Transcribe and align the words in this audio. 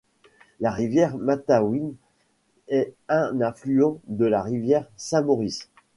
La 0.61 0.71
rivière 0.71 1.15
Matawin 1.19 1.91
est 2.69 2.95
un 3.07 3.39
affluent 3.39 3.99
de 4.07 4.25
la 4.25 4.41
rivière 4.41 4.89
Saint-Maurice. 4.97 5.69